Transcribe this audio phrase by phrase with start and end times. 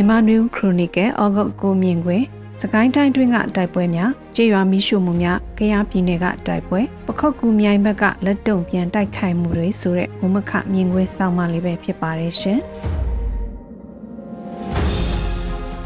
[0.00, 2.22] မြန်မာနယူးခရိုနီကယ်ဩဂုတ်ကိုမြင်ခွင်
[2.60, 12.58] စကိုင်းတိုင်းတွင်းကတိုက်ပွဲများကြေးရွာမီးရှို့မှုများကယားပြည်နယ်ကတိုက်ပွဲပခောက်ကူမြိုင်ဘက်ကလက်တုံပြန်တိုက်ခိုက်မှုတွေဆိုတဲ့ဝမခမြင်ကွင်းစောင့်မလေးပဲဖြစ်ပါတယ်ရှင်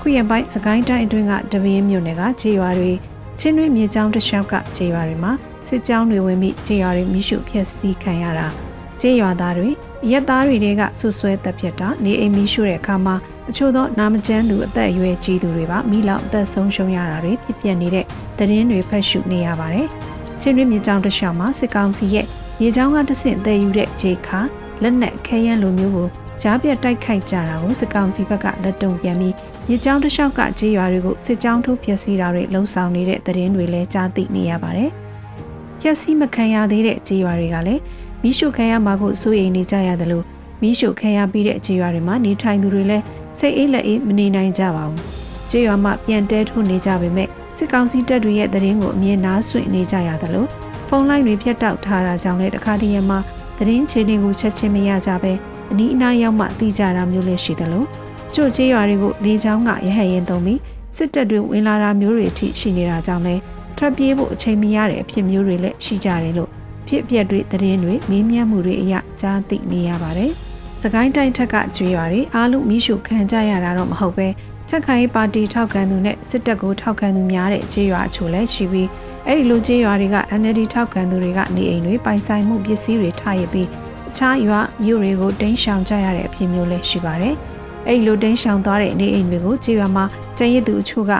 [0.00, 2.92] ခုရပိုင်းစကိုင်းတိုင်းအတွင်းကတပင်းမြို့နယ်ကကြေးရွာတွေ
[3.38, 5.32] ချင်းတွင်းမြေကြောင်းတစ်လျှောက်ကကြေးရွာတွေမှာ
[5.68, 8.46] စစ်ကြောင်းတွေဝင်ပြီးကြေးရွာတွေမိရှုဖျက်ဆီးခံရတာ
[9.00, 9.70] ကြေးရွာသားတွေ
[10.10, 13.14] ရက်သားတွေတဲကဆွဆွဲတက်ပြက်တာနေအိမ်မိရှုတဲ့အခါမှာ
[13.50, 18.06] အချို့သောနာမကျန်းသူအသက်အရွယ်ကြီးသူတွေပါမိလောက်အသက်ဆုံးရှုံးရတာတွေဖြစ်ပျက်နေတဲ့
[18.38, 19.86] သတင်းတွေဖတ်ရှုနေရပါတယ်။
[20.40, 22.26] ချင်းတွင်းမြေကြောင်းတစ်လျှောက်မှာစစ်ကောင်စီရဲ့
[22.62, 24.40] ရေချောင်းကတဆင့်တည်ယူတဲ့ရေခါ
[24.82, 26.08] လက်နက်ခဲယမ်းလိုမျိုးကို
[26.42, 29.34] ကြားပြတ်တိုက်ခိုက်ကြတာကိုစစ်ကောင်စီဘက်ကလက်တုံပြန်ပြီး
[29.70, 34.90] ရေချောင်းတစ်လျှောက်ကကြေးရွာတွေကိုစစ်ကြောင်းထိုးဖျက်ဆီးတာတွေလှုံ့ဆော်နေတဲ့သတင်းတွေလည်းကြားသိနေရပါတယ်။
[35.80, 37.80] ဖျက်ဆီးမခံရသေးတဲ့ကြေးရွာတွေကလည်း
[38.22, 40.24] မိရှုခံရမှာကိုစိုးရိမ်နေကြရတယ်လို့
[40.62, 43.04] မိရှုခံရပြီးတဲ့ကြေးရွာတွေမှာနေထိုင်သူတွေလည်း
[43.38, 44.98] စိတ်အေးလက်အေးမနေနိုင်ကြပါဘူး။
[45.50, 50.48] ကြေးရွာမှာပြန်တဲထုတ်နေကြပေမဲ့စစ်ကောင်စီတပ်တွေရဲ့သတင်းကိုအမြင်နားဆွင့်နေကြရတယ်လို့
[50.88, 53.18] ဖုန်းလိုင်းတွေဖြတ်တောက်ထားတာကြောင့်လည်းတခါတည်းမှာ
[53.58, 55.32] သတင်းချေတွေကိုချက်ချင်းမရကြပဲ
[55.70, 57.86] အနီးအနားရောက်မှသိကြတာမျိုးလည်းရှိတယ်လို့
[58.34, 60.60] ကျို့ကြေးရွာတွေကိုလေချောင်းကရဟတ်ရင်သုံးပြီး
[60.96, 63.40] စစ်တပ်တွေဝင်လာတာမျိုးတွေအထိရှိနေတာကြောင့်လည်း
[63.78, 70.32] ထွက်ပြေးဖို့အချိန်မရတဲ့အဖြစ်မျိုးတွေလည်းရှိကြတယ်လို့ ဖြစ်ပျက်တွေသတင်းတွေမေးမြန်းမှုတွေအရကြားသိနေရပါတယ်။
[70.82, 74.28] စကိုင်းတိုင်းထက်ကကျွေးရွာတွေအားလုံးမိရှုခံကြရတာတော့မဟုတ်ပဲ
[74.68, 78.88] ချက်ခိုင်ပါတီထောက်ခံသူနဲ့စစ်တပ်ကိုထောက်ခံသူများတဲ့ကြေးရွာအချို့လည်းရှိပြီး
[79.26, 83.68] အဲ့ဒီလိုကြေးရွာတွေက NLD ထောက်ခံသူတွေကနေအိမ်တွေပိုင်ဆိုင်မှုပစ္စည်းတွေထားရပြီး
[84.08, 87.34] အခြားရွာမြို့တွေကိုတင်းရှောင်ကြရတဲ့အဖြစ်မျိုးလည်းရှိပါတယ်။
[87.86, 90.04] အဲ့ဒီလိုတင်းရှောင်သွားတဲ့နေအိမ်တွေကိုကြေးရွာမှာ
[90.38, 91.12] ကျန်ရစ်သူအချို့က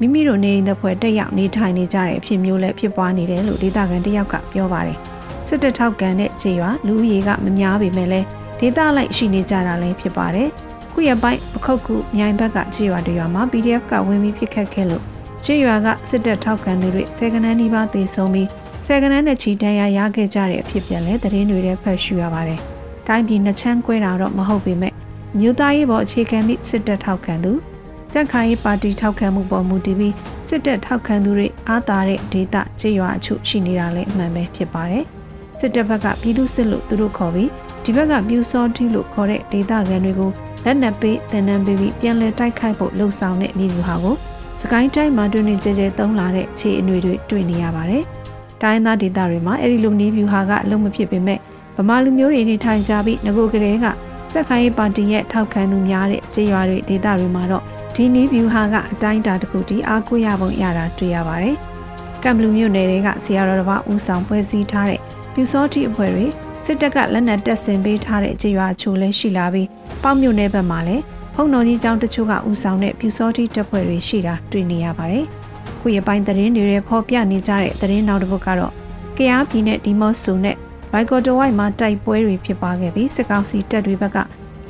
[0.00, 4.98] မိမိတို့နေအိမ်သက်ဖွဲ့တက်ရောက်နေထိုင်နေကြတဲ့အဖြစ်မျိုးလည်းဖြစ်ပွားနေတယ်လို့ဒေသခံတယောက်ကပြောပါတယ်။
[5.52, 8.26] စစ်တပ်ထောက်ကန်တဲ့ခြေရွာလူဦးရေကမများပေမဲ့လည်း
[8.60, 10.48] ဒေသလိုက်ရှိနေကြတာလည်းဖြစ်ပါတယ်။
[10.92, 15.02] ခုရပိုင်းပခုတ်ကူမြိုင်ဘက်ကခြေရွာတရွာမှာ PDF ကဝင်ပြီးပြစ်ခတ်ခဲ့လို့
[15.44, 18.48] ခြေရွာကစစ်တပ်ထောက်ကန်သူတွေဆယ်ကနန်းနီးပါးသေဆုံးပြီး
[18.86, 22.60] ဆယ်ကနန်းနဲ့ချီတန်းရရခဲ့ကြတဲ့အဖြစ်ပြန်လဲသတင်းတွေထဲဖတ်ရှုရပါတယ်။
[23.06, 24.94] တိုင်းပြည်နှချမ်းကွဲတာတော့မဟုတ်ပေမဲ့
[25.38, 27.52] မြို့သားရေးပေါ်အခြေခံပြီးစစ်တပ်ထောက်ခံသူ
[28.12, 30.14] ကြက်ခိုင်ပါတီထောက်ခံမှုပေါ်မူတည်ပြီး
[30.48, 35.06] စစ်တပ်ထောက်ခံသူတွေအားသာတဲ့ဒေသကြေးရွာအချို့ရှိနေတာလည်းအမှန်ပဲဖြစ်ပါတယ်။
[35.60, 37.50] စစ်တပ်ဘက်ကပြည်သူစစ်လို့သူတို့ခေါ်ပြီး
[37.84, 40.30] ဒီဘက်ကပြူစောတိလို့ခေါ်တဲ့ဒေသခံတွေကို
[40.64, 44.16] လက်နက်ပေးတန်တန်းပေးပြီးပြန်လည်တိုက်ခိုက်ဖို့လှုံ့ဆော်တဲ့နေမျိုးဟာကို
[44.62, 48.02] စကိုင်းတိုင်းမှာတွင်နေကြဲကြဲသုံးလာတဲ့ခြေအနှွေတွေတွေ့နေရပါတယ်။
[48.62, 51.38] တိုင်းသားဒေသတွေမှာအဲ့ဒီလိုနေပြူဟာကအလုံးမဖြစ်ပေမဲ့
[51.76, 53.86] ဗမာလူမျိုးတွေနေထိုင်ကြပြီးငကိုကလေးက
[54.32, 61.56] စက်ခိုင်းပါတီရဲ့ထောက်ခံသူများတဲ့ခြေရွာတွေဒေသတွေမှာတော့ဒီနီးဗျူဟာကအတိုင်းအတာတစ်ခုတည်းအားကိုးရပုံရတာတွေ့ရပါတယ်။
[62.24, 65.00] ကမ်ဘလူမြို့နယ်တွေကဆရာတော်တစ်ပါးဦးဆောင်ဖွဲ့စည်းထားတဲ့
[65.34, 66.26] ပြူစောတိအဖွဲ့တွေ
[66.64, 69.68] စစ်တပ်ကလက်နက်တပ်ဆင်ပေးထားတဲ့ကြေးရွာချိုလည်းရှိလာပြီး
[70.02, 71.02] ပေါ့မြို့နယ်ဘက်မှာလည်း
[71.34, 75.24] ဖုံတော်ကြီးကျောင်းတချို့ကဦးဆောင်တဲ့ပြူစောတိတပ်ဖွဲ့တွေရှိတာတွေ့နေရပါတယ်။
[75.80, 78.72] ခုရပိုင်းသတင်းတွေဖော်ပြနေကြတဲ့သတင်းနောက်တစ်ပုဒ်ကတော့
[79.16, 80.56] ကရားပြည်နယ်ဒီမော့ဆိုနဲ့
[80.92, 84.18] ဘိုင်ကော်တဝိုက်မှာတိုက်ပွဲတွေဖြစ်ပွားခဲ့ပြီးစစ်ကောင်စီတပ်တွေဘက်က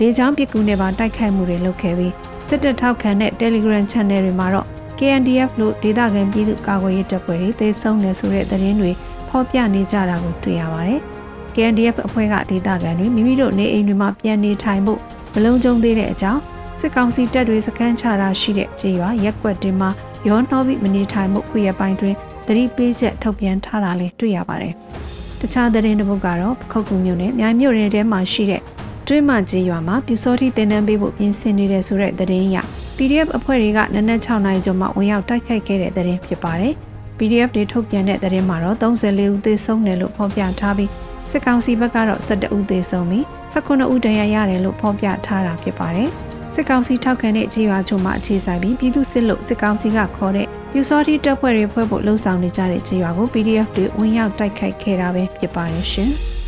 [0.01, 2.13] လေကြောင်းပစ်ကူနဲ့ပါတိုက်ခိုက်မှုတွေလုပ်ခဲ့ပြီး
[2.49, 4.67] စစ်တပ်ထောက်ခံတဲ့ Telegram Channel တွေမှာတော့
[5.01, 8.91] KNDF လို့ဒေသခံပြည်သူကာကွယ်ရေးတပ်ဖွဲ့တွေသေဆုံးနေဆိုတဲ့သတင်းတွေ
[9.29, 11.01] ဖော်ပြနေကြတာကိုတွေ့ရပါတယ်။
[11.55, 15.01] KNDF အဖွဲ့ကဒေသခံတွေမိမိတို့နေအိမ်တွေမှာပြန်နေထိုင်ဖို့
[15.35, 16.41] မလုံခြုံသေးတဲ့အကြောင်း
[16.81, 19.91] စစ်ကောင်စီတပ်တွေစခန်းချတာရှိတဲ့ကြေးရွာရက်ကွက်တင်မှာ
[20.29, 22.15] ရောနှောပြီးမနေထိုင်မှုခုရပိုင်းတွင်
[22.47, 24.75] တတိပေးချက်ထုတ်ပြန်ထားတာလည်းတွေ့ရပါတယ်။
[25.41, 28.63] တခြားသတင်းတစ်ပုဒ်ကတော့ပခုတ်ကူမြို့နယ်မြိုင်မြို့နယ်ထဲမှာရှိတဲ့
[29.07, 32.57] တွင်းမကြီးရွာမှာပြူစောတိတင်နန်းပေးဖို့ပြင်ဆင်နေတဲ့ဆိုတဲ့သတင်းအရ
[32.97, 36.75] PDF အဖွဲ့တွေကနနက်6နိုင်ကျော်မှဝင်ရောက်တိုက်ခိုက်ခဲ့တဲ့သတင်းဖြစ်ပါတယ်။
[37.19, 40.91] PDF တွေထုတ်ပြန်တဲ့သတင်းမှာတော့34ဦးသေဆုံးတယ်လို့ဖော်ပြထားပြီး
[41.31, 46.11] စစ်ကောင်စီဘက်ကတော့12ဦးသေဆုံးပြီး19ဦးဒဏ်ရာရတယ်လို့ဖော်ပြထားတာဖြစ်ပါတယ်။
[46.55, 56.13] စစ်ကောင်စီထောက်ခံတဲ့ကြေးရွာချို့မှအခြေဆိုင်ပြီးပြည်သူစစ်လို့စစ်ကောင်စီကခေါ်တဲ့ပြူစောတိတပ်ဖွဲ့တွေဖွဲ့ဖို့လှုံ့ဆော်နေကြတဲ့ကြေးရွာကို PDF တွေဝင်ရောက်တိုက်ခိုက်ခဲ့တာပဲဖြစ်ပါတယ်ရှင်။